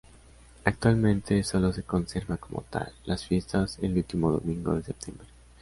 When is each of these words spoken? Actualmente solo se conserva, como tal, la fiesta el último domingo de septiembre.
Actualmente 0.65 1.43
solo 1.43 1.71
se 1.71 1.83
conserva, 1.83 2.37
como 2.37 2.63
tal, 2.67 2.91
la 3.05 3.17
fiesta 3.19 3.67
el 3.83 3.95
último 3.95 4.31
domingo 4.31 4.73
de 4.73 4.81
septiembre. 4.81 5.27